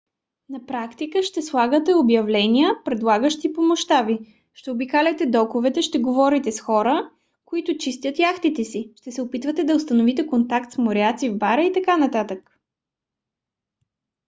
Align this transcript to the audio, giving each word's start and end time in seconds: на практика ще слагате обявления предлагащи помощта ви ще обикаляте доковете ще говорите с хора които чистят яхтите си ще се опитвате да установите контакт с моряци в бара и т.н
на 0.49 0.65
практика 0.65 1.23
ще 1.23 1.41
слагате 1.41 1.95
обявления 1.95 2.71
предлагащи 2.85 3.53
помощта 3.53 4.01
ви 4.03 4.19
ще 4.53 4.71
обикаляте 4.71 5.25
доковете 5.25 5.81
ще 5.81 5.99
говорите 6.01 6.51
с 6.51 6.61
хора 6.61 7.09
които 7.45 7.77
чистят 7.77 8.19
яхтите 8.19 8.63
си 8.63 8.91
ще 8.95 9.11
се 9.11 9.21
опитвате 9.21 9.63
да 9.63 9.75
установите 9.75 10.27
контакт 10.27 10.71
с 10.71 10.77
моряци 10.77 11.29
в 11.29 11.37
бара 11.37 11.63
и 11.63 11.73
т.н 11.73 12.37